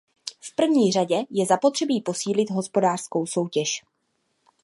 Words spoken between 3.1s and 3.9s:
soutěž.